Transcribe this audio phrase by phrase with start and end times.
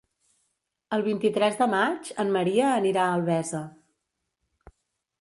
[0.97, 3.65] El vint-i-tres de maig en Maria anirà a Albesa.